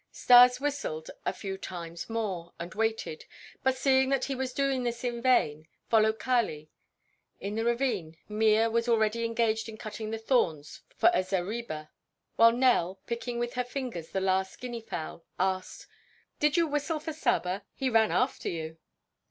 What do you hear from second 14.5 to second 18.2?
guinea fowl, asked: "Did you whistle for Saba? He ran